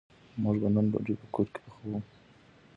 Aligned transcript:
موږ 0.41 0.55
به 0.61 0.67
نن 0.75 0.85
ډوډۍ 0.91 1.15
په 1.21 1.27
کور 1.35 1.47
کی 1.53 1.59
پخوو 1.65 1.97